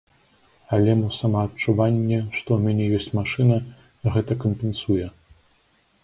[0.75, 3.57] Але мо самаадчуванне, што ў мяне ёсць машына,
[4.15, 5.05] гэта кампенсуе.